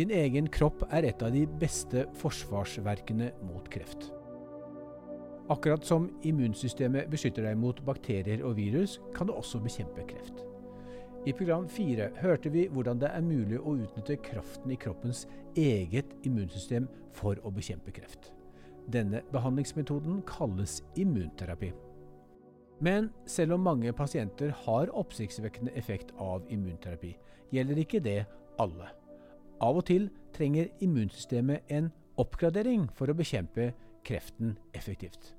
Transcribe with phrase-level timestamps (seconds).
[0.00, 4.06] Din egen kropp er et av de beste forsvarsverkene mot kreft.
[5.52, 10.38] Akkurat som immunsystemet beskytter deg mot bakterier og virus, kan det også bekjempe kreft.
[11.28, 15.26] I program fire hørte vi hvordan det er mulig å utnytte kraften i kroppens
[15.58, 18.30] eget immunsystem for å bekjempe kreft.
[18.88, 21.74] Denne behandlingsmetoden kalles immunterapi.
[22.80, 27.12] Men selv om mange pasienter har oppsiktsvekkende effekt av immunterapi,
[27.52, 28.22] gjelder ikke det
[28.56, 28.88] alle.
[29.60, 33.72] Av og til trenger immunsystemet en oppgradering for å bekjempe
[34.06, 35.34] kreften effektivt.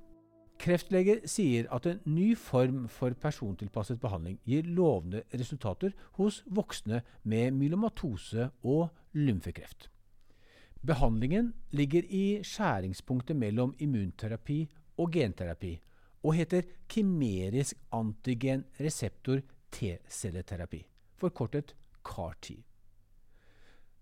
[0.62, 5.90] Kreftleger sier at en ny form for persontilpasset behandling gir lovende resultater
[6.20, 9.88] hos voksne med myelomatose og lymfekreft.
[10.86, 14.60] Behandlingen ligger i skjæringspunktet mellom immunterapi
[15.02, 15.76] og genterapi,
[16.22, 19.42] og heter kimerisk antigen reseptor
[19.74, 20.84] T-celleterapi,
[21.18, 21.74] forkortet
[22.06, 22.62] CAR-T.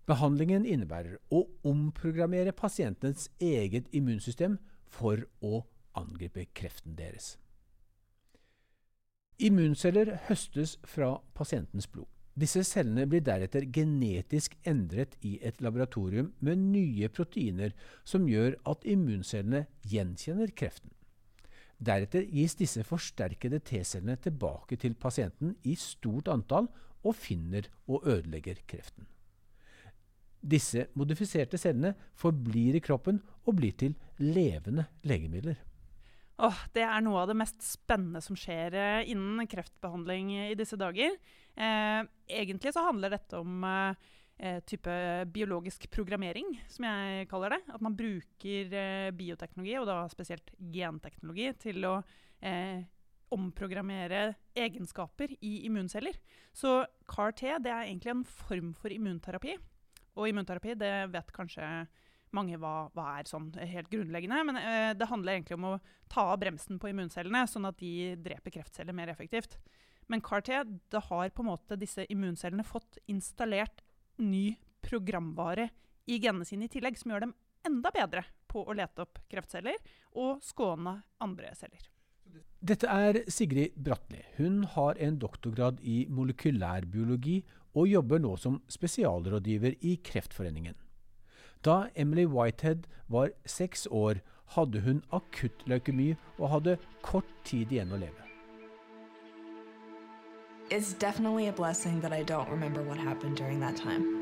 [0.09, 4.57] Behandlingen innebærer å omprogrammere pasientens eget immunsystem
[4.89, 5.61] for å
[5.97, 7.35] angripe kreften deres.
[9.41, 12.09] Immunceller høstes fra pasientens blod.
[12.41, 17.73] Disse cellene blir deretter genetisk endret i et laboratorium med nye proteiner
[18.07, 20.93] som gjør at immuncellene gjenkjenner kreften.
[21.81, 26.69] Deretter gis disse forsterkede T-cellene tilbake til pasienten i stort antall
[27.01, 29.09] og finner og ødelegger kreften.
[30.41, 35.59] Disse modifiserte cellene forblir i kroppen og blir til levende legemidler.
[36.41, 40.79] Oh, det er noe av det mest spennende som skjer eh, innen kreftbehandling i disse
[40.79, 41.13] dager.
[41.53, 44.95] Eh, egentlig så handler dette om eh, type
[45.35, 47.61] biologisk programmering, som jeg kaller det.
[47.75, 51.99] At man bruker eh, bioteknologi, og da spesielt genteknologi, til å
[52.41, 52.81] eh,
[53.31, 56.17] omprogrammere egenskaper i immunceller.
[56.57, 56.81] Så
[57.11, 59.59] CAR-T er egentlig en form for immunterapi.
[60.19, 61.67] Og immunterapi, det vet kanskje
[62.35, 64.41] mange hva, hva er sånn helt grunnleggende.
[64.47, 65.77] Men eh, det handler egentlig om å
[66.11, 69.57] ta av bremsen på immuncellene, sånn at de dreper kreftceller mer effektivt.
[70.11, 73.83] Men CAR-T det har på en måte disse immuncellene fått installert
[74.19, 75.69] ny programvare
[76.09, 77.37] i genene sine i tillegg, som gjør dem
[77.67, 79.77] enda bedre på å lete opp kreftceller
[80.19, 81.87] og skåne andre celler.
[82.61, 84.21] Dette er Sigrid Bratli.
[84.37, 87.41] Hun har en doktorgrad i molekylærbiologi
[87.73, 90.75] og jobber nå som spesialrådgiver i Kreftforeningen.
[91.65, 94.21] Da Emily Whitehead var seks år,
[94.55, 98.27] hadde hun akutt leukemi og hadde kort tid igjen å leve.
[100.71, 104.20] It's definitely a blessing that I don't remember what happened during that time.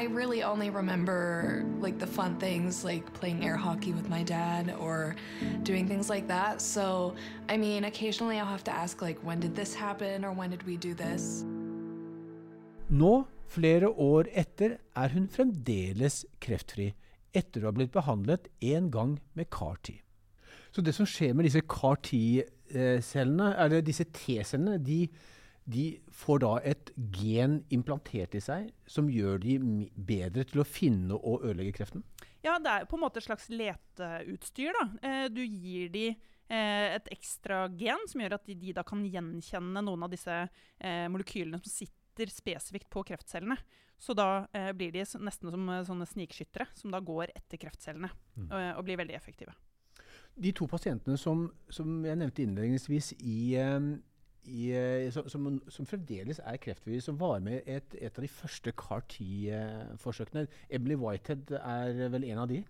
[0.00, 4.74] I really only remember like the fun things like playing air hockey with my dad
[4.80, 5.14] or
[5.62, 6.62] doing things like that.
[6.62, 7.14] So,
[7.50, 10.62] I mean, occasionally I'll have to ask like when did this happen or when did
[10.62, 11.44] we do this?
[12.88, 16.94] Nå, flere år etter, er hun fremdeles kreftfri
[17.36, 20.00] etter å ha blitt behandlet en gang med CAR-T.
[20.72, 25.04] Så det som skjer med disse CAR-T-cellene, eller disse T-cellene, de
[25.70, 29.58] de får da et gen implantert i seg som gjør de
[29.94, 32.04] bedre til å finne og ødelegge kreften?
[32.44, 34.76] Ja, det er på en måte et slags leteutstyr.
[34.76, 34.84] da.
[35.06, 39.04] Eh, du gir de eh, et ekstra gen som gjør at de, de da kan
[39.04, 43.58] gjenkjenne noen av disse eh, molekylene som sitter spesifikt på kreftcellene.
[44.00, 48.08] Så da eh, blir de nesten som eh, sånne snikskyttere som da går etter kreftcellene
[48.08, 48.46] mm.
[48.46, 49.52] og, og, blir veldig effektive.
[50.40, 53.58] De to pasientene som, som jeg nevnte innledningsvis i,
[54.48, 58.30] i, eh, som, som, som, fremdeles er kreftfri, som var med et, et av de
[58.32, 60.46] første CAR-10-forsøkene.
[60.70, 62.60] Emily Whitehead er vel en av de?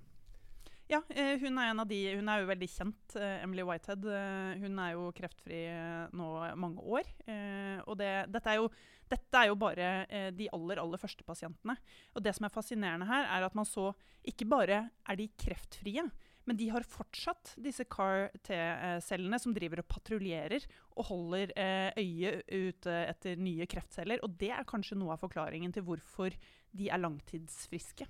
[0.91, 1.99] Ja, eh, hun er en av de.
[2.19, 4.07] Hun er jo veldig kjent, eh, Emily Whitehead.
[4.63, 5.61] Hun er jo kreftfri
[6.19, 7.13] nå mange år.
[7.87, 8.73] Og det, dette, er jo,
[9.13, 9.93] dette, er jo, bare
[10.35, 11.79] de aller, aller første pasientene.
[12.17, 13.93] Og det som er fascinerende her, er at man så
[14.27, 16.09] ikke bare er de kreftfrie,
[16.51, 20.65] men de har fortsatt disse CAR-T-cellene som driver og patruljerer
[20.99, 24.19] og holder eh, øye ute etter nye kreftceller.
[24.27, 26.35] Og det er kanskje noe av forklaringen til hvorfor
[26.75, 28.09] de er langtidsfriske.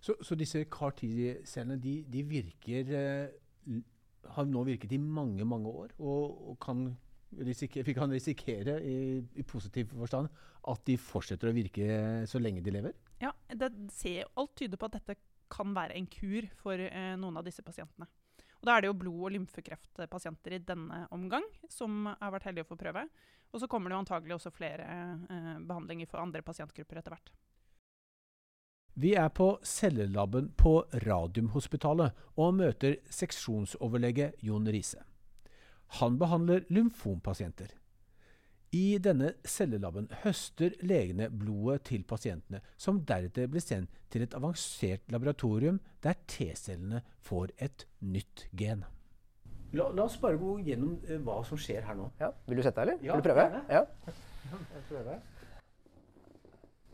[0.00, 3.82] Så, så disse CAR-T-cellene de, de, virker eh,
[4.32, 6.86] har nå virket i mange, mange år, og, og kan
[7.34, 10.28] vi kan risikere i, i, positiv forstand
[10.70, 11.86] at de fortsetter å virke
[12.30, 12.94] så lenge de lever?
[13.20, 15.16] Ja, det ser, alt tyder på at dette
[15.52, 18.08] kan være en kur for eh, noen av disse pasientene.
[18.60, 22.64] Og Da er det jo blod- og lymfekreftpasienter i denne omgang som har vært heldige
[22.64, 23.06] å få prøve.
[23.52, 27.34] Og så kommer det jo antagelig også flere eh, behandlinger for andre pasientgrupper etter hvert.
[28.94, 35.02] Vi er på cellelaben på Radiumhospitalet og møter seksjonsoverlege Jon Riise.
[35.98, 37.74] Han behandler lymfompasienter.
[38.74, 45.04] I denne cellelaben høster legene blodet til pasientene, som deretter blir sendt til et avansert
[45.14, 48.82] laboratorium der T-cellene får et nytt gen.
[49.74, 52.08] La, la, oss bare gå gjennom eh, hva som skjer her nå.
[52.18, 53.06] Ja, Vil du sette deg, eller?
[53.06, 53.62] Ja, vil du prøve?
[53.70, 53.84] Ja.
[54.74, 55.22] Jeg prøver.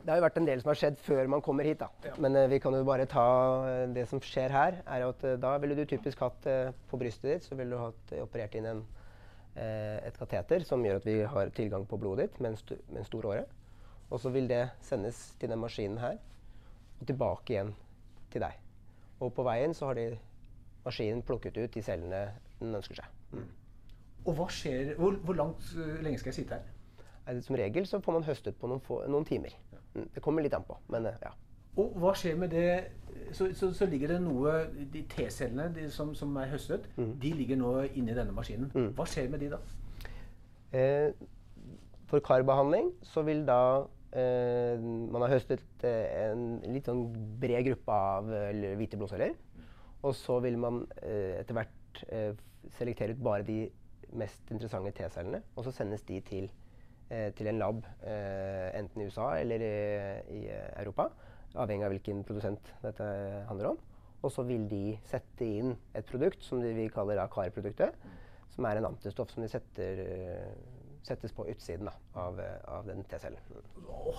[0.00, 1.80] Det har jo vært en del som har skjedd før man kommer hit.
[1.80, 1.90] da.
[2.04, 2.14] Ja.
[2.20, 3.26] Men eh, vi kan jo bare ta
[3.68, 4.80] eh, det som skjer her.
[4.84, 6.48] er at Da ville du typisk hatt
[6.92, 8.84] på brystet ditt så ville du hatt operert inn en,
[9.56, 13.02] et kateter som gjør at vi har tilgang på blodet ditt med en, stu, med
[13.02, 13.42] en stor åre.
[14.10, 16.18] Og så vil det sendes til den maskinen her
[17.00, 17.72] og tilbake igjen
[18.32, 18.58] til deg.
[19.20, 20.06] Og på veien så har de
[20.84, 22.22] maskinen plukket ut de cellene
[22.60, 23.18] den ønsker seg.
[23.32, 23.48] Mm.
[24.28, 27.04] Og hva skjer Hvor, hvor langt uh, lenge skal jeg sitte her?
[27.26, 29.54] Nei, Som regel så får man høstet på noen, få, noen timer.
[29.72, 30.04] Ja.
[30.14, 31.32] Det kommer litt an på, men eh, ja.
[31.80, 32.68] Og hva skjer med det
[33.32, 34.52] Så, så, så ligger det noe
[34.92, 38.70] De T-cellene de som, som er høstet, de ligger nå inni denne maskinen.
[38.96, 39.58] Hva skjer med de da?
[40.72, 41.12] Eh,
[42.10, 43.84] for karbehandling så vil da
[44.14, 47.04] eh, Man har høstet eh, en litt sånn
[47.42, 49.34] bred gruppe av eh, hvite blodceller.
[50.02, 52.04] Og så vil man eh, etter hvert
[52.76, 53.64] selektere ut bare de
[54.18, 55.42] mest interessante T-cellene.
[55.56, 56.48] Og så sendes de til,
[57.10, 59.74] eh, til en lab eh, enten i USA eller i,
[60.38, 60.46] i
[60.82, 61.10] Europa.
[61.58, 63.06] Avhengig av hvilken produsent dette
[63.48, 63.80] handler om.
[64.20, 67.96] Og så vil de sette inn et produkt som de, vi kaller da CAR-produktet.
[68.52, 72.86] Som er en antistoff som de setter, eh, settes på utsiden da, av, eh, av
[72.86, 73.40] den T-cellen.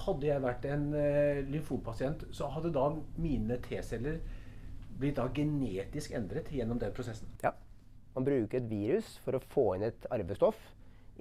[0.05, 2.87] Hadde jeg vært en uh, lymfopasient, så hadde da
[3.21, 4.21] mine T-celler
[5.01, 7.29] blitt da genetisk endret gjennom den prosessen.
[7.43, 7.53] Ja.
[8.15, 10.57] Man bruker et virus for å få inn et arvestoff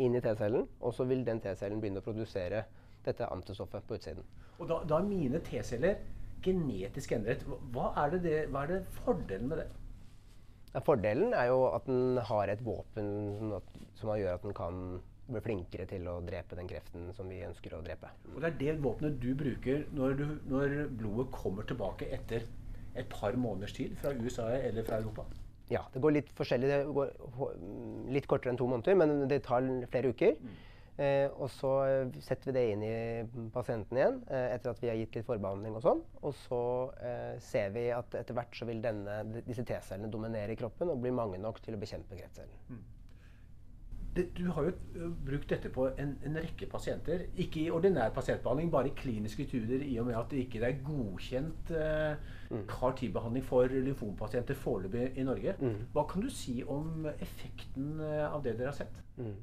[0.00, 2.64] inn i T-cellen, og så vil den T-cellen begynne å produsere
[3.06, 4.24] dette antistoffet på utsiden.
[4.60, 6.00] Og da, da er mine T-celler
[6.44, 7.44] genetisk endret.
[7.74, 9.68] Hva er, det det, hva er det fordelen med det?
[10.70, 13.08] Ja, fordelen er jo at den har et våpen
[13.38, 14.84] som, at, som gjør at den kan
[15.30, 18.10] bli flinkere til å drepe den kreften som vi ønsker å drepe.
[18.34, 22.46] Og det er det våpenet du bruker når, du, når blodet kommer tilbake etter
[22.98, 25.26] et par måneders tid fra USA eller fra Europa?
[25.70, 26.70] Ja, det går litt forskjellig.
[26.70, 27.12] Det går
[28.10, 30.34] litt kortere enn to måneder, men det tar flere uker.
[31.00, 34.90] Eh, og så eh, setter vi det inn i pasienten igjen eh, etter at vi
[34.90, 36.02] har gitt litt forbehandling og sånn.
[36.20, 36.62] Og så
[37.00, 41.00] eh, ser vi at etter hvert så vil denne, disse T-cellene dominere i kroppen og
[41.00, 42.82] bli mange nok til å bekjempe kreftcellen.
[44.10, 47.28] Det, du har jo brukt dette på en, en rekke pasienter.
[47.40, 50.80] Ikke i ordinær pasientbehandling, bare i kliniske studier i og med at det ikke er
[50.84, 55.54] godkjent uh, CAR-T-behandling for lymfompasienter foreløpig i Norge.
[55.94, 58.98] Hva kan du si om effekten eh, av det dere har sett?
[59.16, 59.36] Mm.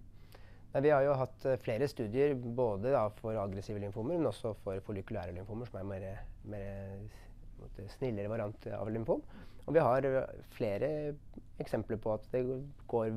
[0.73, 4.51] Nei, vi har jo hatt eh, flere studier både da, for aggressive lymfomer, men også
[4.65, 6.07] for folikulære lymfomer, som er mer,
[6.51, 9.23] mer snillere variant av lymfom.
[9.67, 10.89] Og vi har eh, flere
[11.63, 12.43] eksempler på at det,
[12.87, 13.11] går,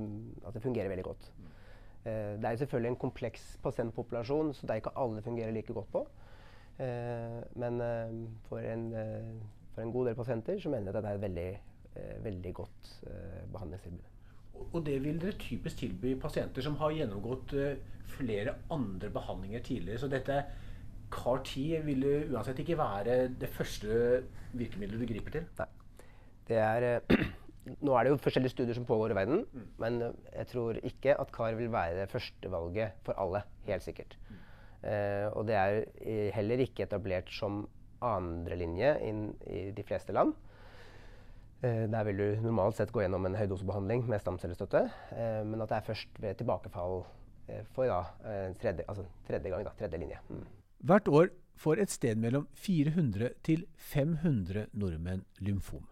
[0.47, 1.31] at det fungerer veldig godt.
[2.05, 5.91] Eh, det er selvfølgelig en kompleks pasientpopulasjon, så det er ikke alle fungerer like godt
[5.95, 6.07] på.
[6.81, 8.15] Eh, men eh,
[8.49, 8.87] for, en,
[9.75, 11.51] for en god del pasienter så mener jeg at det er et veldig,
[12.31, 14.10] veldig godt eh, behandlingstilbud.
[14.73, 17.77] Og- det vil dere typisk tilby pasienter som har gjennomgått eh,
[18.17, 19.99] flere andre behandlinger tidligere.
[19.99, 20.45] Så dette
[21.11, 24.23] CAR-10 vil uansett ikke være det første
[24.53, 25.47] virkemidlet du griper til.
[25.59, 25.67] Nei.
[26.51, 27.25] Det er, eh,
[27.87, 29.45] nå er det jo forskjellige studier som pågår i verden,
[29.79, 33.43] men eh, jeg tror ikke at CAR vil være det første valget for alle.
[33.67, 34.17] Helt sikkert.
[34.83, 35.83] Eh, og det er
[36.35, 37.67] heller ikke etablert som
[38.01, 40.33] andrelinje i de fleste land.
[41.61, 44.81] Eh, der vil du normalt sett gå gjennom en høydosebehandling med stamcellestøtte,
[45.13, 47.03] eh, men at det er først ved tilbakefall
[47.53, 48.01] eh, for da,
[48.63, 50.23] tredje, altså tredje gang, da, tredje linje.
[50.31, 50.47] Mm.
[50.89, 51.29] Hvert år
[51.61, 55.85] får et sted mellom 400 til 500 nordmenn lymfom.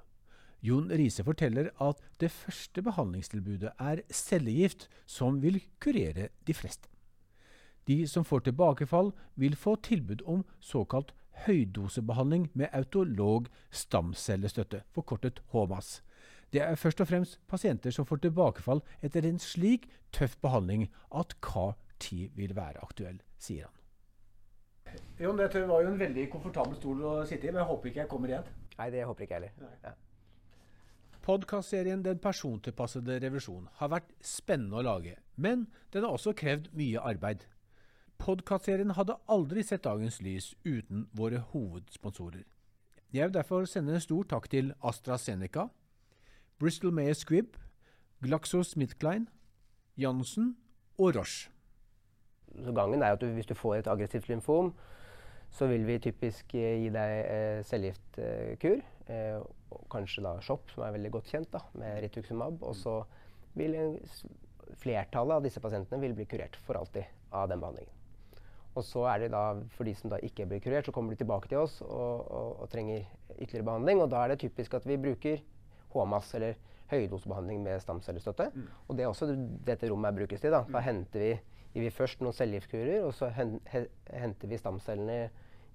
[0.64, 6.88] Jon Riise forteller at det første behandlingstilbudet er cellegift, som vil kurere de fleste.
[7.86, 11.12] De som får tilbakefall, vil få tilbud om såkalt
[11.46, 15.98] høydosebehandling med autolog stamcellestøtte, forkortet HMAS.
[16.52, 21.36] Det er først og fremst pasienter som får tilbakefall etter en slik tøff behandling at
[21.44, 23.74] CAR-10 vil være aktuell, sier han.
[25.20, 28.00] Jon, dette var jo en veldig komfortabel stol å sitte i, men jeg håper ikke
[28.00, 28.52] jeg kommer igjen.
[28.78, 29.74] Nei, det håper ikke jeg heller.
[29.84, 29.92] Ja.
[31.28, 37.02] Podkastserien Den persontilpassede revisjon har vært spennende å lage, men den har også krevd mye
[37.04, 37.44] arbeid.
[38.18, 42.44] Podkastserien hadde aldri sett dagens lys uten våre hovedsponsorer.
[43.14, 45.68] Jeg vil derfor sende en stor takk til AstraZeneca,
[46.58, 47.54] Bristol Mayer Squibb,
[48.20, 49.30] GlaxoSmithKline,
[49.96, 50.56] Janssen
[50.98, 51.48] og Roche.
[52.58, 54.72] Så gangen er at du, hvis du får et aggressivt lymfom,
[55.50, 58.82] så vil vi typisk eh, gi deg eh, cellegiftkur.
[59.08, 59.38] Eh,
[59.72, 62.60] og kanskje da SHOP, som er veldig godt kjent, da, med rituximab.
[62.66, 62.98] Og så
[63.56, 63.78] vil
[64.82, 67.97] flertallet av disse pasientene bli kurert for alltid av den behandlingen.
[68.78, 69.42] Og så er det da,
[69.74, 72.50] For de som da ikke blir kurert, så kommer de tilbake til oss og, og,
[72.62, 73.02] og trenger
[73.34, 74.02] ytterligere behandling.
[74.04, 75.42] og Da er det typisk at vi bruker
[75.94, 76.58] HMAS, eller
[76.90, 78.50] høydosebehandling med stamcellestøtte.
[78.54, 78.68] Mm.
[78.88, 79.28] Og det er også
[79.66, 80.54] dette rommet brukes til.
[80.54, 81.32] Da, da henter vi,
[81.78, 85.18] vi først noen cellegiftkurer, og så hen, he, henter vi stamcellene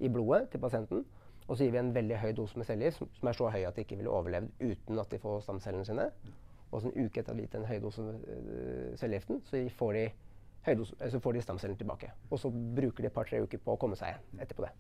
[0.04, 1.04] i blodet til pasienten.
[1.48, 3.62] Og så gir vi en veldig høy dose med cellegift, som, som, er så høy
[3.68, 6.08] at de ikke ville overlevd uten at de får stamcellene sine.
[6.72, 9.62] Og så en uke etter at de har gitt en høy dose uh, cellegiften, så
[9.78, 10.06] får de,
[10.66, 12.10] høydose, så får de stamcellene tilbake.
[12.30, 14.74] Og så bruker de et par-tre uker på å komme seg igjen etterpå det.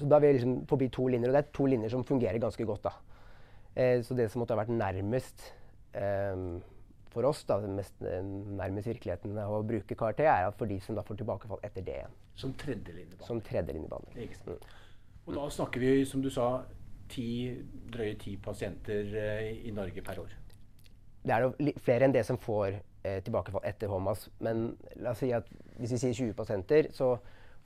[0.00, 2.40] Så da er vi liksom forbi to linjer, og det er to linjer som fungerer
[2.40, 2.88] ganske godt.
[2.88, 2.92] da.
[3.74, 5.50] Eh, så det som måtte ha vært nærmest
[5.92, 6.60] eh,
[7.10, 10.78] for oss, da, mest eh, nærmest virkeligheten av å bruke KRT, er at for de
[10.82, 12.18] som da får tilbakefall etter det igjen.
[12.38, 13.26] Som tredjelinjebehandling.
[13.26, 14.36] Som tredjelinjebehandling.
[14.46, 14.60] Mm.
[15.26, 16.50] Og da snakker vi, som du sa,
[17.10, 17.26] ti,
[17.90, 20.36] drøye ti pasienter eh, i Norge per år.
[21.20, 24.28] Det er jo flere enn det som får eh, tilbakefall etter HOMAS.
[24.44, 27.14] Men la oss si at hvis vi sier 20 pasienter, så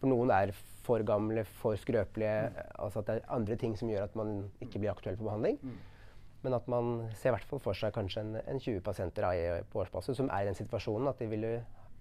[0.00, 0.52] for noen er
[0.84, 2.48] for gamle, for skrøpelige.
[2.50, 2.62] Mm.
[2.84, 5.58] Altså at det er andre ting som gjør at man ikke blir aktuell for behandling.
[5.62, 5.76] Mm.
[6.44, 9.80] Men at man ser i hvert fall for seg kanskje en, en 20 pasienter på
[9.80, 11.54] årsbasis som er i den situasjonen at de ville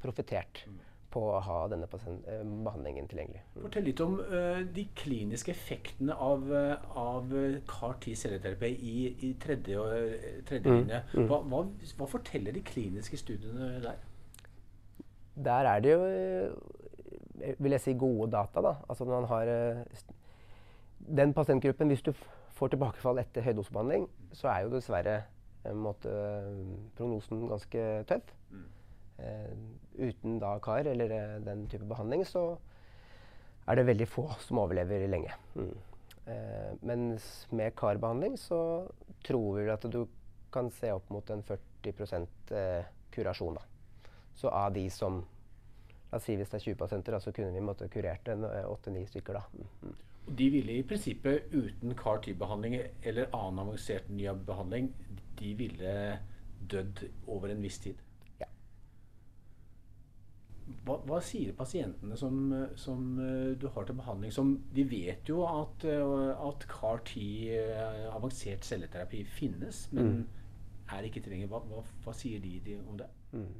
[0.03, 0.81] profitert mm.
[1.13, 3.43] På å ha denne eh, behandlingen tilgjengelig.
[3.53, 3.59] Mm.
[3.65, 7.33] Fortell litt om uh, de kliniske effektene av, uh, av
[7.69, 8.95] CAR-10 celleterapi i,
[9.27, 10.15] i tredje, og,
[10.49, 10.79] tredje mm.
[10.79, 11.01] linje.
[11.13, 11.27] Mm.
[11.29, 11.63] Hva, hva,
[11.99, 14.01] hva, forteller de kliniske studiene der?
[15.33, 16.01] Der er det jo
[17.57, 18.61] vil jeg si, gode data.
[18.61, 18.75] Da.
[18.89, 19.49] Altså man har
[21.03, 22.13] Den pasientgruppen, hvis du
[22.55, 25.17] får tilbakefall etter høydosebehandling, så er jo dessverre
[25.67, 26.11] en måte,
[26.95, 28.29] prognosen ganske tøff.
[28.51, 28.63] Mm.
[29.17, 29.51] Eh,
[29.93, 32.57] uten da KAR eller eh, den type behandling, så
[33.67, 35.33] er det veldig få som overlever lenge.
[35.55, 35.75] Mm.
[36.25, 38.87] Eh, mens med karbehandling så
[39.23, 40.05] tror vi at du
[40.53, 41.93] kan se opp mot en 40
[42.55, 43.59] eh, kurasjon.
[43.59, 44.09] Da.
[44.35, 45.23] Så av de som
[46.13, 49.33] La oss si hvis det er 20 pasienter, så kunne vi måtte kurert åtte-ni stykker.
[49.33, 49.63] da.
[49.81, 49.95] Mm.
[50.37, 54.91] De ville i prinsippet uten CAR-T-behandling eller annen avansert ny behandling,
[55.39, 55.95] de ville
[56.69, 57.97] dødd over en viss tid.
[60.87, 62.39] Hva, hva sier pasientene som,
[62.79, 64.33] som, eh, du har til behandling?
[64.35, 67.19] Som, de vet jo at, eh, at CAR-T,
[67.57, 70.23] eh, avansert celleterapi, finnes, men mm.
[70.97, 71.51] er ikke tilgjengelig.
[71.53, 73.09] Hva, hva, hva, sier de, de om det?
[73.33, 73.53] Mm.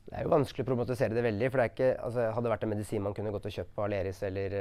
[0.00, 1.50] Det er jo vanskelig å problematisere det veldig.
[1.50, 3.76] for det er ikke, altså, Hadde det vært en medisin man kunne gått og kjøpt
[3.76, 4.56] på Aleris eller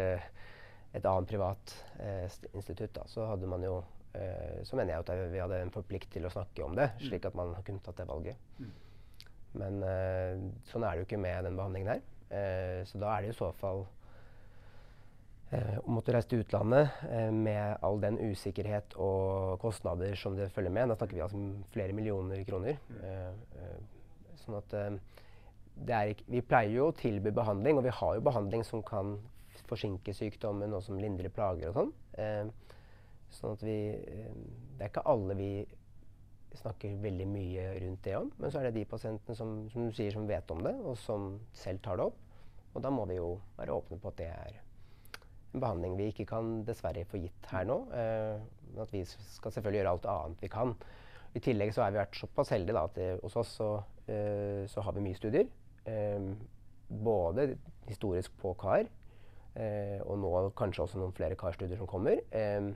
[0.94, 3.78] et annet privat eh, institutt, da, så hadde man jo
[4.18, 7.04] eh, så mener jeg at vi hadde en forplikt til å snakke om det, mm.
[7.10, 8.40] slik at man kunne tatt det valget.
[8.58, 8.72] Mm.
[9.58, 12.04] Men eh, sånn er det jo ikke med den behandlingen her.
[12.30, 13.82] Eh, så da er det i så fall
[15.56, 17.02] eh, å måtte reise til utlandet
[17.34, 20.92] med all den usikkerhet og kostnader som det følger med.
[20.92, 22.78] Da snakker vi altså om flere millioner kroner.
[24.44, 24.78] Sånn at
[25.80, 29.18] ikke, vi pleier jo å tilby behandling, og vi har jo behandling som kan
[29.70, 32.54] forsinke sykdommen og som lindrer plager og sånn.
[33.30, 35.52] Sånn at vi Det er ikke alle vi
[36.58, 39.94] snakker veldig mye rundt det om, men så er det de pasientene som, som du
[39.96, 42.18] sier, som vet om det, og som selv tar det opp.
[42.74, 44.58] Og da må vi jo være åpne på at det er
[45.54, 47.80] en behandling vi ikke kan dessverre få gitt her nå.
[47.98, 50.76] Eh, at vi skal selvfølgelig gjøre alt annet vi kan.
[51.38, 53.72] I tillegg så har vi vært såpass heldige da, at det, hos oss så,
[54.10, 55.50] eh, så, har vi mye studier.
[55.90, 56.32] Eh,
[56.90, 57.52] både
[57.90, 58.90] historisk på KAR,
[59.58, 62.22] Eh, og nå kanskje også noen flere karstudier som kommer.
[62.32, 62.70] Eh,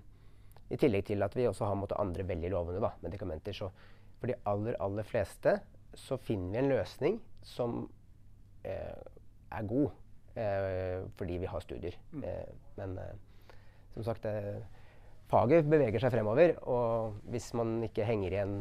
[0.73, 3.55] I tillegg til at vi også har måttet andre veldig lovende da, medikamenter.
[3.55, 3.69] Så
[4.19, 5.57] for de aller, aller fleste
[5.99, 7.83] så finner vi en løsning som
[8.65, 9.03] eh,
[9.53, 9.89] er god,
[10.35, 11.97] eh, fordi vi har studier.
[12.11, 12.23] Mm.
[12.23, 13.59] Eh, men eh,
[13.93, 14.25] som sagt
[15.29, 16.55] faget beveger seg fremover.
[16.69, 18.55] Og hvis man ikke henger igjen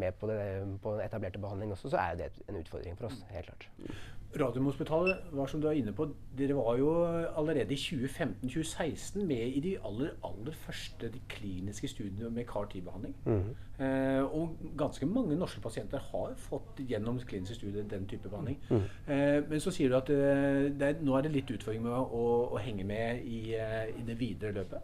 [0.00, 0.38] med på, det,
[0.80, 3.20] på den etablerte behandling også, så er det en utfordring for oss.
[3.34, 3.68] helt klart.
[4.30, 6.04] Radiumhospitalet var som du er inne på,
[6.38, 6.90] dere var jo
[7.38, 13.16] allerede i 2015-2016 med i de aller, aller første kliniske studiene med CAR-10-behandling.
[13.24, 13.84] Mm -hmm.
[13.84, 18.58] eh, og ganske mange norske pasienter har fått gjennom kliniske studier den type behandling.
[18.70, 19.12] Mm -hmm.
[19.12, 21.92] eh, men så sier du at eh, det er, nå er det litt utfordring med
[21.92, 24.78] å, å henge med i, eh, i, det videre løpet?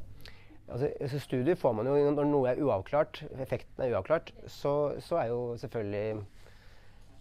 [0.69, 5.17] Altså, altså Studier får man jo når noe er uavklart, effekten er uavklart, så, så
[5.17, 6.27] er jo selvfølgelig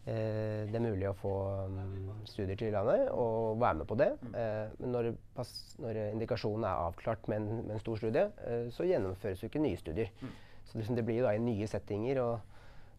[0.05, 1.33] det er mulig å få
[1.65, 4.12] um, studier til landet og være med på det.
[4.21, 4.35] Mm.
[4.38, 8.67] Eh, men når, pass, når, indikasjonen er avklart med en, med en stor studie, eh,
[8.75, 10.12] så gjennomføres jo ikke nye studier.
[10.21, 10.35] Mm.
[10.69, 12.55] Så liksom det blir jo da i nye settinger og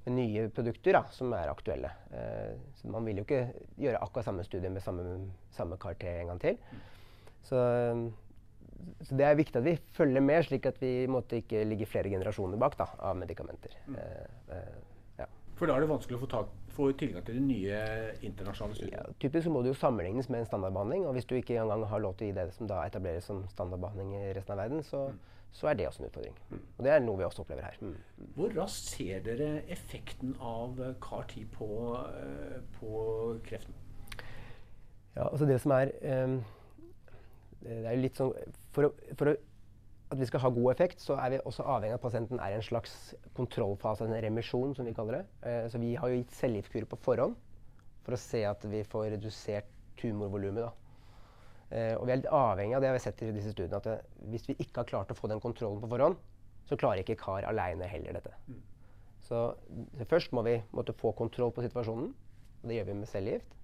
[0.06, 1.90] med nye produkter da, som er aktuelle.
[2.14, 3.42] Eh, så man vil jo ikke
[3.82, 5.06] gjøre akkurat samme studie med samme,
[5.56, 6.60] samme KRT en gang til.
[6.70, 6.84] Mm.
[7.46, 7.62] Så,
[9.02, 12.10] så, det er viktig at vi følger med, slik at vi måtte ikke ligge flere
[12.12, 13.75] generasjoner bak da, av medikamenter.
[13.86, 13.98] Mm.
[14.02, 15.26] Eh, eh,
[15.58, 17.78] For da er det vanskelig å få, tak, få tilgang til de nye
[18.26, 19.04] internasjonale studiene?
[19.04, 21.06] Ja, typisk så må det jo sammenlignes med en standardbehandling.
[21.09, 23.42] Og hvis du ikke engang har lov til å gi det som da etableres som
[23.52, 25.49] standardbehandling i resten av verden, så, mm.
[25.61, 26.37] så er det også en utfordring.
[26.50, 26.61] Mm.
[26.76, 27.80] Og det er noe vi også opplever her.
[27.80, 28.28] Mm.
[28.37, 32.95] Hvor raskt ser dere effekten av CAR-10 på, uh, på
[33.49, 33.83] kreften?
[35.16, 35.90] Ja, altså det som er
[36.26, 36.40] um,
[37.62, 38.35] Det er jo litt sånn
[38.76, 39.37] for å, for å
[40.10, 42.54] at vi skal ha god effekt, så er vi også avhengig av at pasienten er
[42.54, 45.25] i en slags kontrollfase, en remisjon, som vi kaller det.
[45.50, 47.34] Eh, så vi har jo gitt cellegiftkurer på forhånd
[48.06, 50.84] for å se at vi får redusert tumorvolumet.
[51.75, 53.88] Eh, og vi er litt avhengig av det vi har sett i disse studiene, at
[53.88, 53.96] det,
[54.30, 56.20] hvis vi ikke har klart å få den kontrollen på forhånd,
[56.66, 58.34] så klarer ikke KAR aleine heller dette.
[58.46, 58.62] Mm.
[59.26, 59.40] Så,
[59.98, 62.12] så, først må vi måtte få kontroll på situasjonen.
[62.62, 63.56] og Det gjør vi med cellegift.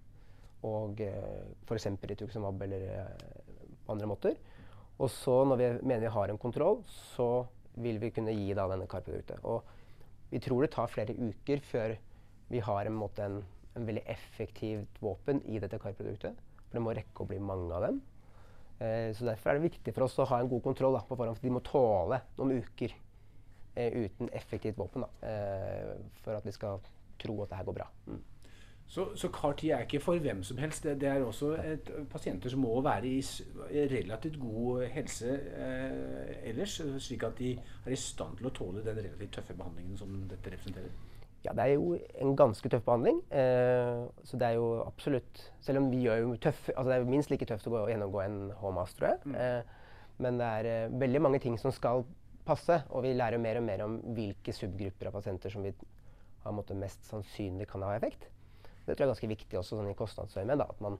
[0.66, 1.88] Og eh, f.eks.
[2.10, 3.30] rituximab eller eh,
[3.86, 4.38] på andre måter.
[5.02, 6.82] Og så, når vi mener vi har en kontroll,
[7.14, 7.44] så
[7.82, 9.42] vil vi kunne gi da denne CAR-produktet.
[9.42, 9.64] Og
[10.30, 11.96] vi tror det tar flere uker før
[12.52, 13.42] vi har en, måte, en,
[13.76, 16.38] en veldig effektivt våpen i dette karproduktet.
[16.68, 18.00] For det må rekke å bli mange av dem.
[18.78, 21.18] Eh, så Derfor er det viktig for oss å ha en god kontroll da, på
[21.18, 21.40] forhånd.
[21.40, 22.94] For de må tåle noen uker
[23.74, 25.94] eh, uten effektivt våpen da, eh,
[26.24, 26.82] for at vi skal
[27.22, 27.88] tro at det her går bra.
[28.08, 28.22] Mm.
[28.92, 30.84] Så, så CAR-10 er ikke for hvem som helst.
[30.84, 36.74] Det, det er også et, pasienter som må være i relativt god helse eh, ellers,
[37.00, 40.52] slik at de er i stand til å tåle den relativt tøffe behandlingen som dette
[40.52, 40.92] representerer.
[41.42, 43.22] Ja, det er jo en ganske tøff behandling.
[43.32, 47.02] Eh, så det er jo absolutt Selv om vi gjør jo tøff, altså det er
[47.06, 49.22] jo minst like tøft å gå, gjennomgå en HMAS, tror jeg.
[49.24, 49.38] Mm.
[49.40, 52.04] Eh, men det er eh, veldig mange ting som skal
[52.44, 55.72] passe, og vi lærer mer og mer om hvilke subgrupper av pasienter som vi
[56.44, 58.28] har måte, mest sannsynlig kan ha effekt.
[58.86, 60.64] Det tror jeg er ganske viktig også sånn i kostnadsøyemed.
[60.64, 60.98] At man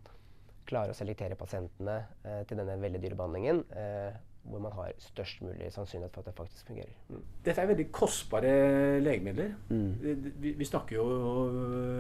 [0.69, 3.65] klarer å selektere pasientene eh, til denne veldig dyre behandlingen.
[3.75, 4.13] Eh,
[4.43, 6.95] hvor man har størst mulig sannsynlighet for at det faktisk fungerer.
[7.09, 7.21] Mm.
[7.47, 8.55] Dette er veldig kostbare
[9.03, 9.53] legemidler.
[9.71, 9.93] Mm.
[10.43, 11.05] Vi, vi, snakker jo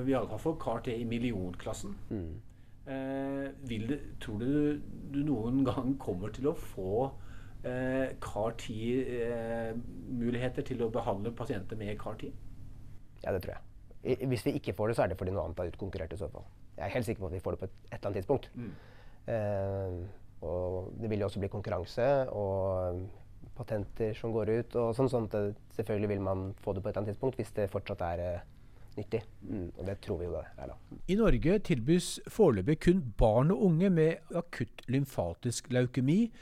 [0.06, 1.94] vi alle fall for CAR-T i millionklassen.
[2.10, 2.32] Mm.
[2.86, 4.80] Eh, det, tror du
[5.14, 7.12] du noen gang kommer til å få
[7.62, 12.32] eh, CAR-T-muligheter eh, til å behandle pasienter med CAR-T?
[13.22, 13.62] Ja, det tror jeg.
[14.02, 16.28] Hvis vi ikke får det, så er det fordi noe annet har utkonkurrert i så
[16.30, 16.46] fall.
[16.76, 18.48] Jeg er helt sikker på at vi får det på et, et eller annet tidspunkt.
[18.54, 18.72] Mm.
[19.28, 23.04] Uh, og det vil jo også bli konkurranse og
[23.54, 24.76] patenter som går ut.
[24.80, 27.54] og sånn, sånn at Selvfølgelig vil man få det på et eller annet tidspunkt hvis
[27.54, 28.48] det fortsatt er uh,
[28.96, 29.22] nyttig.
[29.42, 30.72] Mm, og det tror vi jo det er.
[30.72, 30.98] da.
[31.08, 36.32] I Norge tilbys foreløpig kun barn og unge med akutt lymfatisk leukemi,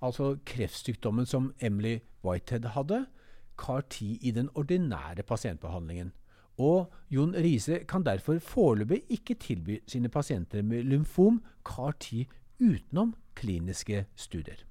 [0.00, 3.04] altså kreftsykdommen som Emily Whitehead hadde,
[3.60, 6.14] CAR-10 i den ordinære pasientbehandlingen
[6.60, 12.26] og Jon Riise kan derfor foreløpig ikke tilby sine pasienter med lymfom CAR-10
[12.62, 14.66] utenom kliniske studier.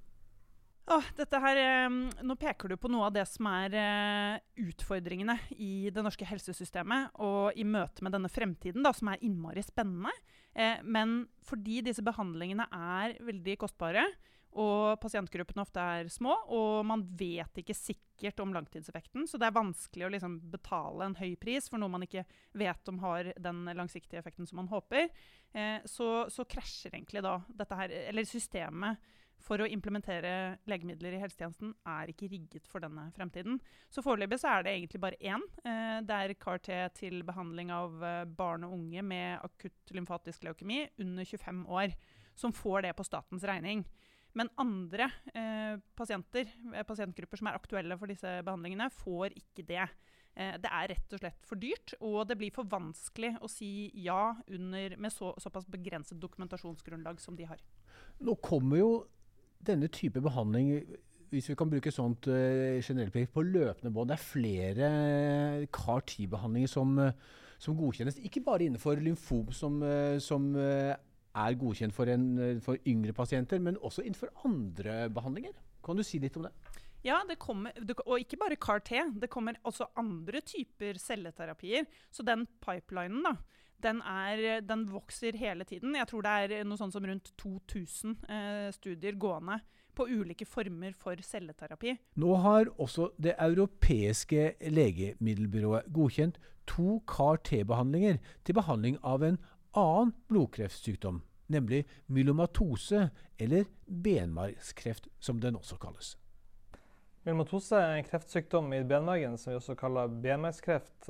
[1.16, 1.94] Dette her, eh,
[2.26, 7.14] nå peker du på noe av det som er eh, utfordringene i det norske helsesystemet,
[7.24, 10.12] og i møte med denne fremtiden, da, som er innmari spennende.
[10.52, 14.04] Eh, men fordi disse behandlingene er veldig kostbare,
[14.52, 19.24] og pasientgruppene ofte er små, og man vet ikke sikkert om langtidseffekten.
[19.30, 22.26] Så det er vanskelig å liksom betale en høy pris for noe man ikke
[22.60, 25.08] vet om har den langsiktige effekten som man håper.
[25.56, 29.00] Eh, så, så, krasjer egentlig da dette her Eller systemet
[29.42, 33.58] for å implementere legemidler i helsetjenesten er ikke rigget for denne fremtiden.
[33.90, 35.44] Så foreløpig så er det egentlig bare én.
[35.66, 40.84] Eh, det er CAR-T til behandling av eh, barn og unge med akutt lymfatisk leukemi
[41.02, 41.96] under 25 år,
[42.38, 43.86] som får det på statens regning.
[44.38, 49.84] Men andre eh, pasienter, eh, pasientgrupper som er aktuelle for disse behandlingene, får ikke det.
[50.40, 53.90] Eh, det er rett og slett for dyrt, og det blir for vanskelig å si
[54.06, 57.60] ja under, med så, såpass begrenset dokumentasjonsgrunnlag som de har.
[58.24, 58.92] Nå kommer jo
[59.62, 60.74] denne type behandling
[61.32, 64.88] hvis vi kan bruke sånt uh, generelt på løpende bånd, det er flere
[65.72, 66.98] CAR-10-behandlinger som,
[67.56, 68.18] som, godkjennes.
[68.28, 69.78] Ikke bare innenfor lymfom, som,
[70.20, 70.50] som
[71.36, 75.56] er godkjent for, en, for, yngre pasienter, men også innenfor andre behandlinger.
[75.86, 76.54] Kan du si litt om det?
[77.06, 77.74] Ja, det kommer,
[78.06, 78.94] og ikke bare CAR-T.
[79.22, 81.88] Det kommer også andre typer celleterapier.
[82.14, 83.36] Så den pipelinen, da,
[83.82, 85.96] den, er, den, vokser hele tiden.
[85.98, 89.58] Jeg tror det er noe sånn som rundt 2000 eh, studier gående
[89.98, 91.96] på ulike former for celleterapi.
[92.22, 96.38] Nå har også Det europeiske legemiddelbyrået godkjent
[96.70, 99.42] to CAR-T-behandlinger til behandling av en
[99.78, 106.16] annen blodkreftsykdom, nemlig myelomatose, eller benmargskreft, som den også kalles.
[107.24, 111.10] Myelomatose er en kreftsykdom i benmargen som vi også kaller benmargskreft.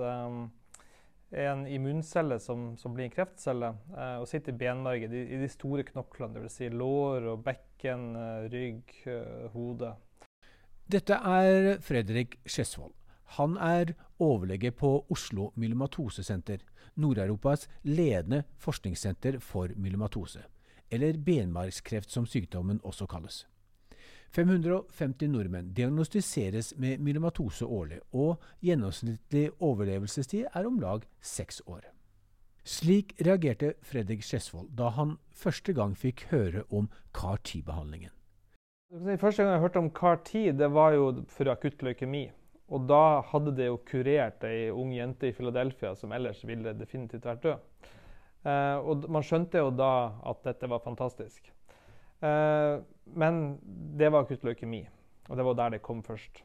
[1.31, 5.37] Det er en immuncelle som, som blir en kreftcelle uh, og sitter i benmargen, i,
[5.39, 6.57] de store knoklene, dvs.
[6.59, 9.93] Si lår og bekken, uh, rygg, uh, hode.
[10.91, 12.91] Dette er Fredrik Skjesvold.
[13.37, 16.57] Han er overlege på Oslo Myelomatosesenter,
[16.95, 20.43] Nord-Europas ledende forskningssenter for myelomatose,
[20.91, 23.45] eller benmargskreft som sykdommen også kalles.
[24.35, 31.87] 550 nordmenn diagnostiseres med myelomatose årlig, og gjennomsnittlig overlevelsestid er om lag seks år.
[32.63, 38.11] Slik reagerte Fredrik Skjesvold da han første gang fikk høre om CAR-10-behandlingen.
[39.17, 42.27] Første gang jeg hørte om CAR-10, det var jo for akutt leukemi.
[42.71, 47.27] Og da hadde det jo kurert ei ung jente i Philadelphia som ellers ville definitivt
[47.27, 47.89] vært død.
[48.47, 49.91] Eh, og man skjønte jo da
[50.31, 51.51] at dette var fantastisk.
[52.23, 52.77] Eh,
[53.17, 53.41] men
[53.99, 54.85] det var akutt leukemi,
[55.27, 56.43] og det var der det kom først.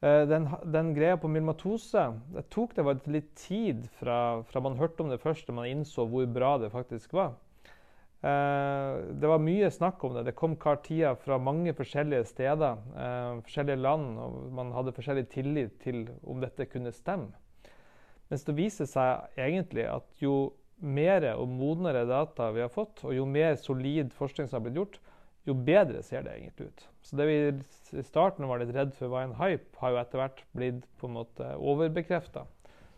[0.00, 5.04] Eh, den, den, greia på myelomatose det tok det litt tid fra, fra man hørte
[5.04, 7.36] om det først, til man innså hvor bra det faktisk var.
[8.24, 10.24] Eh, det var mye snakk om det.
[10.30, 15.80] Det kom kartier fra mange forskjellige steder, eh, forskjellige land, og man hadde forskjellig tillit
[15.82, 17.34] til om dette kunne stemme.
[18.30, 23.14] Mens det viser seg egentlig at jo mer og modnere data vi har fått, og
[23.14, 24.98] jo mer solid forskning som har blitt gjort,
[25.46, 26.86] jo bedre ser det egentlig ut.
[27.06, 27.36] Så det vi
[28.00, 31.06] i starten var litt redd for var en hype, har jo etter hvert blitt på
[31.06, 32.42] en måte overbekrefta.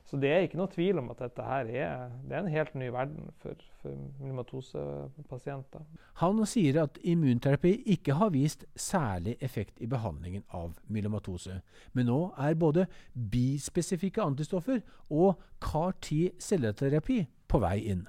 [0.09, 2.77] Så det er ikke noe tvil om at dette her er, det er en helt
[2.81, 3.93] ny verden for, for
[4.23, 5.85] myelomatosepasienter.
[6.23, 11.61] Han sier at immunterapi ikke har vist særlig effekt i behandlingen av myelomatose,
[11.93, 14.81] men nå er både bispesifikke antistoffer
[15.13, 18.07] og CAR-10 på vei inn.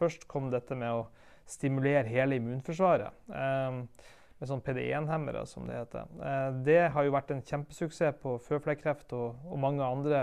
[0.00, 1.08] Først kom dette med å
[1.48, 3.24] stimulere hele immunforsvaret.
[3.28, 3.82] Eh,
[4.38, 6.08] med sånn PD1-hemmere, som det heter.
[6.24, 10.22] Eh, det har jo vært en kjempesuksess på føflekkreft og, og mange andre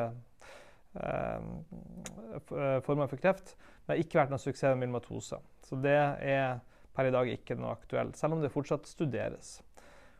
[2.85, 3.55] former for kreft.
[3.59, 5.41] Men det har ikke vært noen suksess med myelomatose.
[5.67, 6.59] Så det er
[6.95, 9.57] per i dag ikke noe aktuelt, selv om det fortsatt studeres.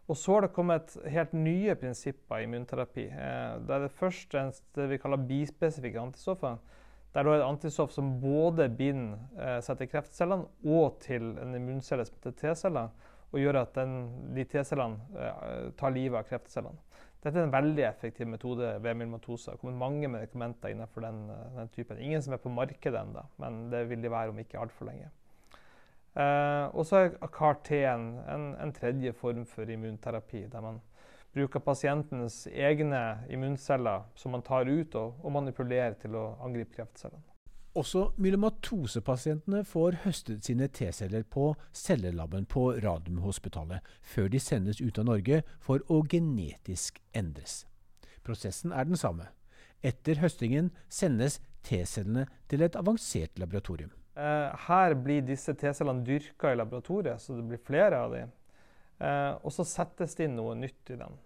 [0.06, 3.08] Og så har det kommet helt nye prinsipper i immunterapi.
[3.10, 4.36] Eh, det er det først
[4.78, 6.60] det vi kaller bispesifikke antistoffer.
[7.16, 12.06] Der er et antistoff som både binder eh, seg til kreftcellene og til en immuncelle
[12.06, 12.92] som heter T-celler,
[13.32, 13.96] og gjør at den,
[14.36, 16.78] de T-cellene eh, tar livet av kreftcellene.
[17.26, 19.48] Dette er en veldig effektiv metode ved myelomatose.
[19.48, 21.24] Det har kommet mange medikamenter innenfor den,
[21.56, 21.98] den, typen.
[21.98, 25.10] Ingen som er på markedet ennå, men det vil de være om ikke altfor lenge.
[26.16, 28.06] Eh, og så er CAR-T en,
[28.62, 30.78] en, tredje form for immunterapi, der man
[31.34, 37.35] bruker pasientens egne immunceller som man tar ut og, og manipulerer til å angripe kreftcellene.
[37.76, 45.10] Også myelomatosepasientene får høstet sine T-celler på cellelaben på Radiumhospitalet, før de sendes ut av
[45.10, 47.66] Norge for å genetisk endres.
[48.24, 49.28] Prosessen er den samme.
[49.84, 53.92] Etter høstingen sendes T-cellene til et avansert laboratorium.
[54.16, 58.32] Eh, her blir disse T-cellene dyrka i laboratoriet, så det blir flere av dem.
[59.04, 61.20] Eh, og så settes det inn noe nytt i dem.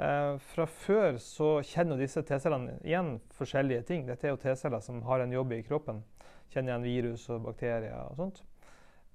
[0.00, 4.06] Eh, fra før så kjenner disse T-cellene igjen forskjellige ting.
[4.08, 6.00] Dette er jo T-celler som har en jobb i kroppen.
[6.48, 8.40] Kjenner igjen virus og bakterier og sånt.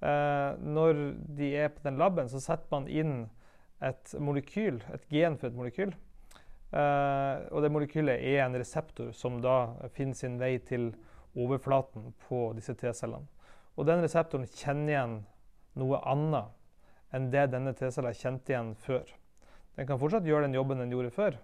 [0.06, 1.02] Eh, når
[1.40, 3.16] de er på den laben, så setter man inn
[3.82, 5.96] et molekyl, et gen for et molekyl.
[6.76, 10.92] Eh, og det molekylet er en reseptor som da finner sin vei til
[11.34, 13.26] overflaten på disse T-cellene.
[13.76, 15.20] Og den reseptoren kjenner igjen
[15.82, 16.54] noe annet
[17.16, 19.10] enn det denne T-cella kjente igjen før.
[19.76, 21.38] Den kan fortsatt gjøre den jobben den gjorde før,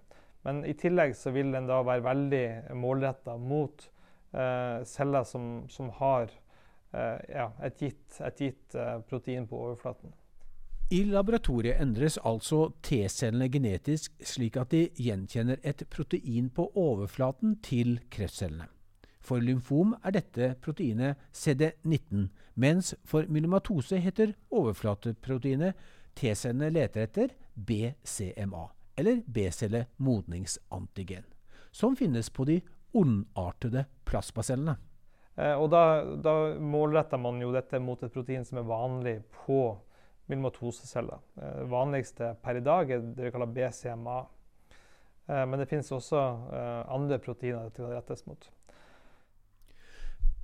[0.47, 2.45] men i tillegg så vil den da være veldig
[2.79, 3.83] målretta mot
[4.31, 6.31] eh, celler som, som har
[6.95, 10.15] eh, ja, et gitt, et gitt eh, protein på overflaten.
[10.91, 17.99] I laboratoriet endres altså T-cellene genetisk slik at de gjenkjenner et protein på overflaten til
[18.11, 18.67] kreftcellene.
[19.21, 22.25] For lymfom er dette proteinet CD19,
[22.59, 25.79] mens for myelomatose heter overflateproteinet
[26.17, 31.23] T-cellene leter etter BCMA, eller B-celle-modningsantigen,
[31.71, 32.61] som finnes på de
[32.91, 34.77] ondartede plasmacellene.
[35.35, 35.83] Eh, og da,
[36.19, 39.61] da målretter man jo dette mot et protein som er vanlig på
[40.29, 41.23] myelomatoseceller.
[41.37, 44.17] Det eh, vanligste per i dag er det vi kaller BCMA.
[45.27, 46.19] Eh, men det finnes også
[46.91, 48.49] andre proteiner det kan rettes mot.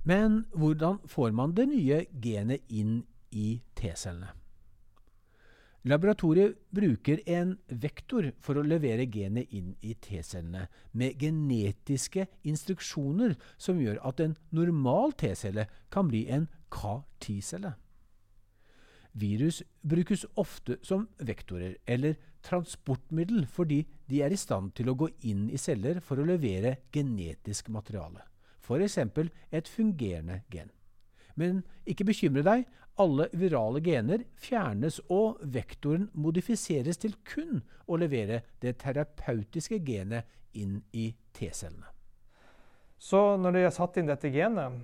[0.08, 4.30] Men hvordan får man det nye genet inn i T-cellene?
[5.86, 13.78] Laboratoriet bruker en vektor for å levere genet inn i T-cellene, med genetiske instruksjoner som
[13.78, 17.76] gjør at en normal T-celle kan bli en CAR-T-celle.
[19.18, 25.08] Virus brukes ofte som vektorer eller transportmiddel fordi de er i stand til å gå
[25.30, 28.26] inn i celler for å levere genetisk materiale,
[28.62, 28.98] f.eks.
[29.50, 30.70] et fungerende gen.
[31.38, 32.66] Men ikke bekymre deg,
[32.98, 40.26] alle virale gener fjernes og vektoren modifiseres til kun å levere det terapeutiske genet
[40.58, 41.86] inn i T-cellene.
[42.98, 44.80] Så når de har satt inn dette genet,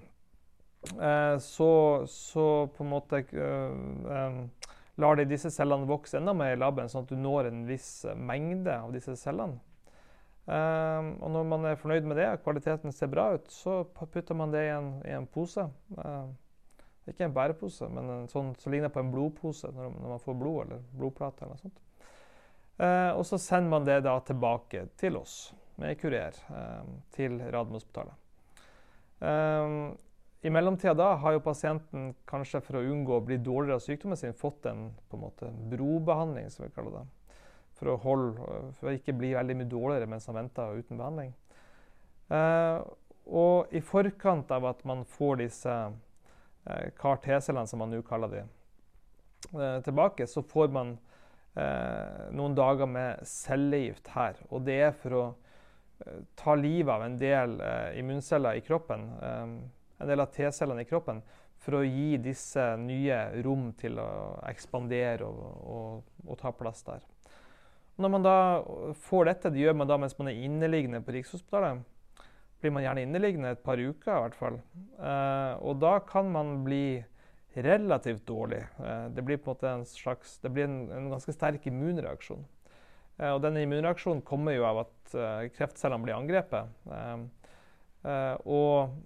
[0.95, 1.73] eh, så,
[2.07, 2.47] så,
[2.77, 4.39] på en måte eh,
[5.03, 8.05] lar de disse cellene vokse enda mer i laben, sånn at du når en viss
[8.15, 9.59] mengde av disse cellene.
[10.45, 14.53] Um, og når man er fornøyd med det, kvaliteten ser bra ut, så putter man
[14.53, 15.65] det i en, i en pose.
[17.11, 20.39] Ikke en bærepose, men en sånn som ligner på en blodpose når, når, man får
[20.41, 21.45] blod eller blodplater.
[21.45, 21.83] eller noe sånt.
[22.79, 25.37] Eh, og så sender man det da tilbake til oss
[25.83, 28.17] med kurer eh, til Radiumhospitalet.
[29.21, 29.77] Eh,
[30.49, 34.21] I mellomtida da har jo pasienten kanskje for å unngå å bli dårligere av sykdommen
[34.21, 37.07] sin, fått en, på en måte, brobehandling, som vi kaller det
[37.75, 41.33] for å, holde, for å ikke bli veldig mye dårligere mens han venter uten behandling.
[42.33, 42.79] Eh,
[43.25, 45.75] og i forkant av at man får disse
[46.67, 48.43] eh, CAR-T-cellene, som man nå kaller de,
[49.61, 50.97] eh, tilbake, så får man
[51.57, 54.41] eh, noen dager med cellegift her.
[54.51, 55.25] Og det er for å
[56.37, 57.53] ta livet av en del
[57.97, 61.21] immunceller i kroppen, en del av T-cellene i kroppen,
[61.63, 64.09] for å gi disse nye rom til å
[64.51, 67.07] ekspandere og, og, og ta plass der.
[67.97, 68.37] Når man da
[69.07, 71.85] får dette, det gjør man da mens man er inneliggende på Rikshospitalet,
[72.65, 74.57] blir man gjerne inneliggende et par uker i hvert fall.
[74.97, 77.05] Eh, og da kan man bli
[77.55, 78.63] relativt dårlig.
[78.81, 82.47] Eh, det blir på en måte en slags, det blir en, en ganske sterk immunreaksjon.
[83.19, 86.73] Eh, og denne immunreaksjonen kommer jo av at eh, kreftcellene blir angrepet.
[86.89, 87.53] Eh,
[88.09, 88.97] eh, og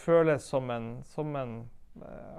[0.00, 1.60] føles som en, som en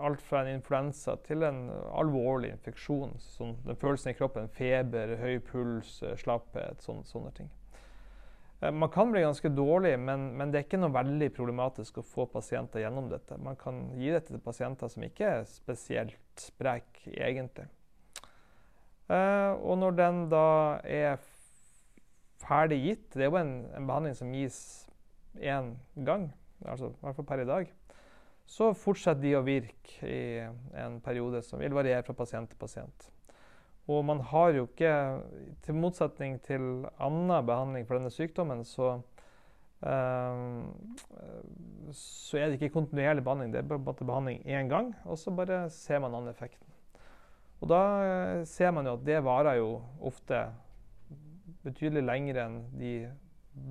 [0.01, 3.17] alt fra en influensa til en alvorlig infeksjon.
[3.35, 7.51] Sånn, den følelsen i kroppen, feber, høy puls, slapphet, sån, sånne ting.
[8.61, 12.05] Eh, man kan bli ganske dårlig, men, men, det er ikke noe veldig problematisk å
[12.05, 13.37] få pasienter gjennom dette.
[13.41, 17.67] Man kan gi dette til pasienter som ikke er spesielt spreke, egentlig.
[19.11, 21.17] og når den da er
[22.39, 24.87] ferdig gitt Det er jo en, en behandling som gis
[25.35, 25.73] én
[26.07, 26.29] gang,
[26.63, 27.73] altså i hvert fall per i dag
[28.51, 30.41] så fortsetter de å virke i
[30.79, 33.07] en periode som vil variere fra pasient til pasient.
[33.91, 34.93] Og man har jo ikke,
[35.65, 38.93] til motsetning til annen behandling for denne sykdommen, så,
[39.83, 40.59] uh,
[41.97, 43.53] så er det ikke kontinuerlig behandling.
[43.53, 46.67] Det er bare behandling én gang, og så bare ser man an effekten.
[47.61, 47.81] Og da
[48.49, 50.47] ser man jo at det varer jo ofte
[51.61, 52.93] betydelig lenger enn de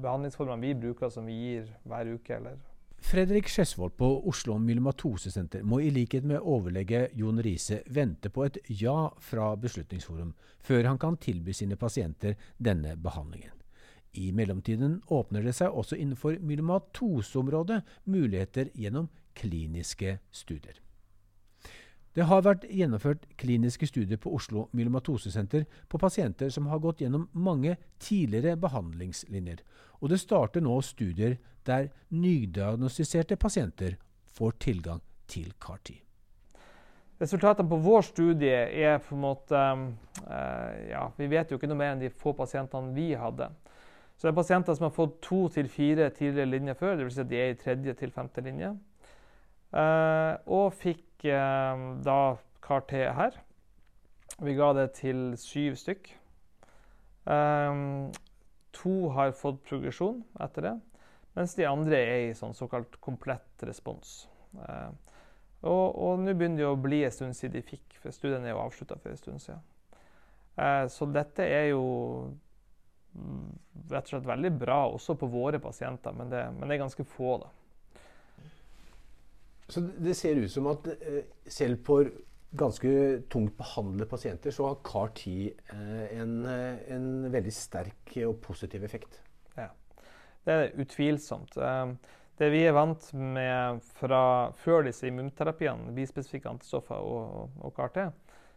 [0.02, 2.60] behandlingsformene vi bruker, som vi gir hver uke eller
[3.00, 8.58] Fredrik Skjesvold på Oslo Myelomatosesenter må i likhet med overlege Jon Riise vente på et
[8.68, 13.56] ja fra Beslutningsforum før han kan tilby sine pasienter denne behandlingen.
[14.12, 20.78] I mellomtiden åpner det seg også innenfor myelomatoseområdet muligheter gjennom kliniske studier.
[22.14, 27.28] Det har vært gjennomført kliniske studier på Oslo Myelomatosesenter på pasienter som har gått gjennom
[27.32, 29.62] mange tidligere behandlingslinjer,
[30.02, 31.38] og det starter nå studier
[31.70, 33.96] der nydiagnostiserte pasienter
[34.34, 35.94] får tilgang til CAR-T.
[37.20, 41.78] Resultatene på vår studie er på en måte uh, ja, Vi vet jo ikke noe
[41.78, 43.50] mer enn de få pasientene vi hadde.
[44.16, 47.18] Så det er pasienter som har fått to til fire tidligere linjer før, dvs.
[47.18, 48.72] Si at de er i tredje til femte linje.
[49.70, 52.18] Uh, og fikk uh, da
[52.64, 53.36] CAR-T her.
[54.40, 56.14] Vi ga det til syv stykk.
[57.28, 58.08] Um,
[58.72, 60.78] to har fått progresjon etter det
[61.36, 64.24] mens de andre er i sånn såkalt komplett respons.
[64.66, 64.90] Eh,
[65.68, 68.62] og nå begynner det å bli en stund siden de fikk, for studien er jo
[68.62, 69.60] avslutta for en stund siden.
[70.56, 71.84] Eh, så dette er jo
[73.12, 73.50] mm,
[73.92, 77.06] rett og slett veldig bra også på våre pasienter, men det, men det er ganske
[77.12, 77.52] få, da.
[79.70, 82.08] Så det ser ut som at eh, selv for
[82.58, 82.92] ganske
[83.30, 86.38] tungt behandlede pasienter, så har CAR-10 eh, en,
[86.96, 89.20] en veldig sterk og positiv effekt?
[90.44, 91.56] Det er utvilsomt.
[91.56, 91.92] Eh,
[92.40, 94.22] det vi er vant med fra
[94.62, 98.06] før disse immunterapiene, bispesifikke antistoffer og, og CAR-T,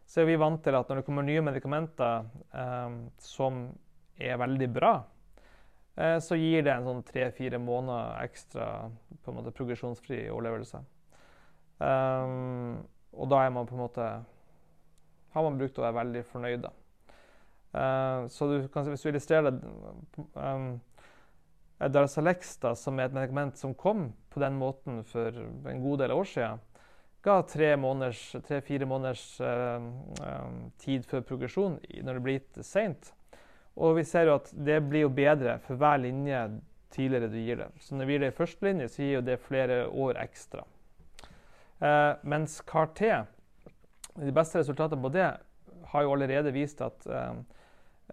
[0.08, 3.65] så er vi vant til at når det kommer nye medikamenter eh, som
[4.15, 4.93] er veldig bra,
[5.98, 8.69] eh, så gir det en sånn tre-fire måneder ekstra
[9.24, 10.84] på en måte progresjonsfri overlevelse.
[11.84, 12.80] Um,
[13.17, 14.06] og da er man på en måte
[15.34, 16.67] har man brukt å være veldig fornøyd.
[17.74, 19.56] Uh, så du kan, hvis du illustrerer det
[20.38, 20.76] um,
[21.91, 26.13] Darzalex, da, som er et medikament som kom på den måten for en god del
[26.15, 26.62] år siden,
[27.24, 29.84] ga tre-fire måneders, tre, måneders uh,
[30.19, 33.13] uh, tid før progresjon når det blir gitt seint.
[33.80, 36.41] Og vi ser jo at det blir jo bedre for hver linje
[36.93, 37.69] tidligere du gir det.
[37.80, 40.65] Så når vi gir det i første linje, så gir jo det flere år ekstra.
[41.84, 43.10] Eh, mens CAR-T,
[44.22, 45.32] de beste resultatene på det,
[45.93, 47.34] har jo allerede vist at eh,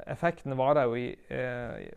[0.07, 1.89] effekten varer jo i, eh, i,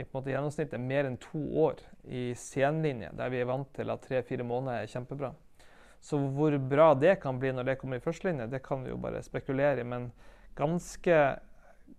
[0.00, 4.02] i, i gjennomsnittet mer enn to år i senlinje, der vi er vant til at
[4.04, 5.32] tre-fire måneder er kjempebra.
[6.00, 8.98] Så hvor bra det kan bli når det kommer i førstelinje, det kan vi jo
[9.00, 9.86] bare spekulere i.
[9.86, 10.08] Men
[10.56, 11.16] ganske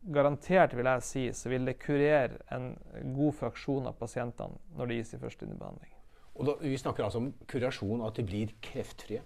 [0.02, 2.74] garantert vil jeg si, så vil det kurere en
[3.16, 5.94] god fraksjon av pasientene når det gis i førstelinjebehandling.
[6.40, 9.22] Og da, Vi snakker altså om kurasjon, at de blir kreftfrie?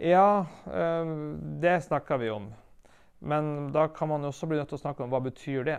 [0.00, 1.14] Ja, øh,
[1.62, 2.50] det snakker vi om.
[3.20, 5.78] Men da kan man også bli nødt til å snakke om hva betyr det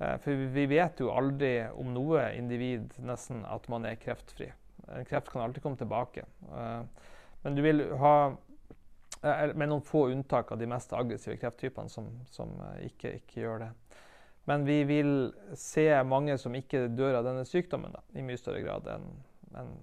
[0.00, 4.48] uh, For vi vet jo aldri om noe individ nesten at man er kreftfri.
[5.06, 6.24] Kreft kan alltid komme tilbake.
[6.48, 6.82] Uh,
[7.44, 12.08] men du vil ha uh, med noen få unntak av de mest aggressive krefttypene som,
[12.32, 12.56] som
[12.88, 13.70] ikke, ikke, gjør det.
[14.48, 15.12] Men vi vil
[15.60, 19.10] se mange som ikke dør av denne sykdommen da, i mye større grad enn
[19.60, 19.74] en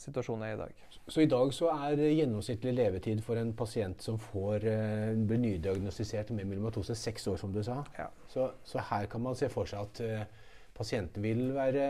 [0.00, 0.82] situasjonen er i dag.
[1.08, 6.32] Så i dag så er gjennomsnittlig levetid for en pasient som får, uh, blir nydiagnostisert
[6.36, 7.80] med myelomatose, seks år, som du sa.
[7.98, 8.10] Ja.
[8.28, 11.88] Så, så, her kan man se for seg at uh, pasienten vil, være,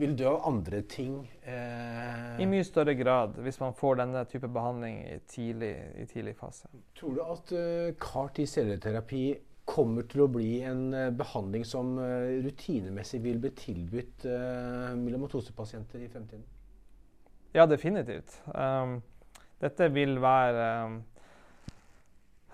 [0.00, 1.20] vil, dø av andre ting.
[1.44, 6.36] Uh, I mye større grad, hvis man får denne type behandling i tidlig, i tidlig
[6.38, 6.70] fase.
[6.98, 7.54] Tror du at
[8.02, 9.26] CAR-T-celleterapi
[9.68, 11.94] kommer til å bli en behandling som
[12.42, 14.26] rutinemessig vil bli tilbudt
[14.98, 16.42] myelomatosepasienter i fremtiden?
[17.52, 18.38] Ja, definitivt.
[18.54, 19.02] Um,
[19.60, 20.94] dette vil være um,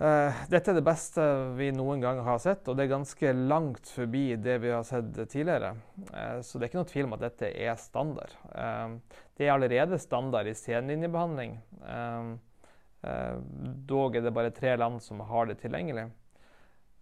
[0.01, 1.23] uh, Dette er det beste
[1.55, 5.15] vi noen gang har sett, og det er ganske langt forbi det vi har sett
[5.31, 5.77] tidligere.
[6.11, 8.35] Uh, så det er ikke noe tvil om at dette er standard.
[8.51, 8.99] Um,
[9.39, 11.55] det er allerede standard i senlinjebehandling.
[11.79, 12.35] Uh,
[13.87, 16.09] dog er det bare tre land som har det tilgjengelig.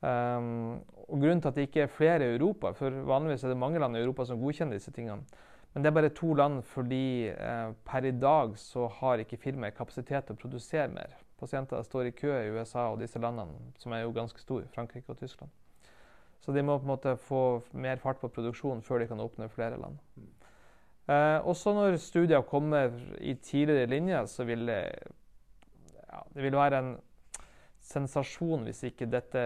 [0.05, 3.63] Um, og Grunnen til at det ikke er flere i Europa, for vanligvis er det
[3.65, 5.25] mange land i Europa som godkjenner disse tingene,
[5.77, 9.77] men det er bare to land fordi eh, per i dag så har ikke firmaet
[9.77, 11.13] kapasitet til å produsere mer.
[11.37, 15.13] Pasienter står i kø i USA og disse landene, som er jo ganske store, Frankrike
[15.13, 15.53] og Tyskland.
[16.41, 17.43] Så de må på en måte få
[17.77, 20.01] mer fart på produksjonen før de kan åpne flere land.
[21.13, 24.81] Eh, også når studier kommer i tidligere linjer, så vil det,
[26.07, 26.93] ja, det vil være en
[27.87, 29.43] sensasjon hvis ikke dette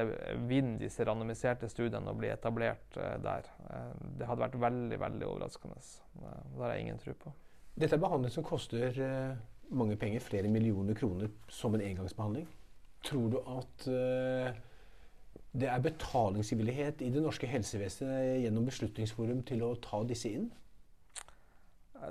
[0.48, 3.48] vinner disse randomiserte studiene og blir etablert uh, der.
[3.68, 5.80] Uh, det hadde vært veldig veldig overraskende.
[6.22, 7.34] Uh, det har jeg ingen tro på.
[7.80, 8.96] Dette er behandling som koster
[9.70, 12.48] mange penger, flere millioner kroner, som en engangsbehandling.
[13.06, 13.84] Tror du at
[15.54, 20.50] det er betalingsvillighet i det norske helsevesenet gjennom Beslutningsforum til å ta disse inn?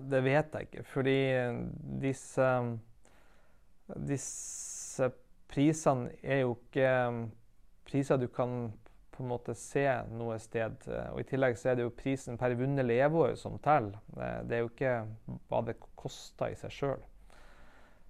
[0.09, 1.19] Det vet jeg ikke, fordi
[2.01, 2.49] disse,
[4.09, 5.11] disse
[5.49, 7.23] prisene er jo ikke um,
[7.89, 8.71] priser du kan
[9.19, 9.83] på en måte se
[10.15, 10.85] noe sted.
[11.11, 13.97] Og I tillegg så er det jo prisen per vunnet leveår som teller.
[14.47, 14.93] Det er jo ikke
[15.49, 17.01] hva det koster i seg sjøl.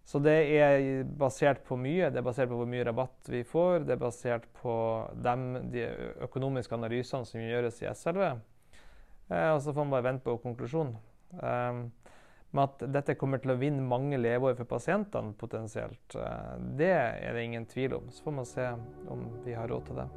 [0.10, 2.08] Så det er basert på mye.
[2.10, 3.84] Det er basert på hvor mye rabatt vi får.
[3.86, 4.74] Det er basert på
[5.22, 5.84] dem, de
[6.26, 8.24] økonomiske analysene som gjøres i SLV.
[9.30, 10.96] Eh, og så får man bare vente på konklusjonen.
[12.52, 17.38] Men at dette kommer til å vinne mange leveår for pasientene potensielt, eh, det er
[17.38, 18.10] det ingen tvil om.
[18.10, 18.68] Så får man se
[19.08, 20.10] om vi har råd til det.